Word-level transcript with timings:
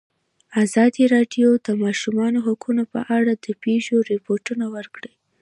ازادي 0.63 1.03
راډیو 1.15 1.49
د 1.57 1.59
د 1.67 1.69
ماشومانو 1.83 2.39
حقونه 2.47 2.83
په 2.93 2.99
اړه 3.17 3.33
د 3.45 3.47
پېښو 3.63 3.95
رپوټونه 4.11 4.65
ورکړي. 4.75 5.11